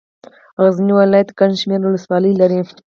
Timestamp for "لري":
2.41-2.59